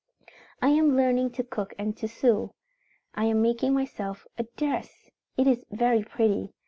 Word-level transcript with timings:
"I 0.63 0.69
am 0.69 0.97
learning 0.97 1.29
to 1.33 1.43
cook 1.43 1.75
and 1.77 1.95
to 1.97 2.07
sew. 2.07 2.55
I 3.13 3.25
am 3.25 3.39
making 3.43 3.75
myself 3.75 4.25
a 4.35 4.45
dress. 4.57 5.11
It 5.37 5.45
is 5.45 5.63
very 5.69 6.01
pretty. 6.03 6.55